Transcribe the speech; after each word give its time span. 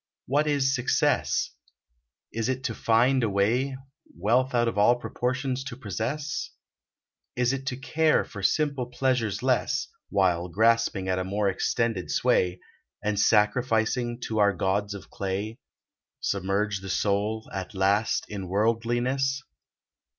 What 0.25 0.47
is 0.47 0.73
success? 0.73 1.51
Is 2.33 2.49
it 2.49 2.63
to 2.63 2.73
find 2.73 3.21
a 3.21 3.29
way 3.29 3.77
Wealth 4.17 4.55
out 4.55 4.67
of 4.67 4.75
all 4.75 4.95
proportion 4.95 5.53
to 5.67 5.77
possess? 5.77 6.49
Is 7.35 7.53
it 7.53 7.67
to 7.67 7.77
care 7.77 8.23
for 8.25 8.41
simple 8.41 8.87
pleasures 8.87 9.43
less 9.43 9.89
(While 10.09 10.49
grasping 10.49 11.07
at 11.07 11.19
a 11.19 11.23
more 11.23 11.49
extended 11.49 12.09
sway), 12.09 12.59
And 13.03 13.19
sacrificing 13.19 14.19
to 14.21 14.39
our 14.39 14.53
gods 14.53 14.95
of 14.95 15.11
clay, 15.11 15.59
Submerge 16.19 16.79
the 16.81 16.89
soul, 16.89 17.47
at 17.53 17.75
last, 17.75 18.25
in 18.27 18.47
worldliness 18.47 19.43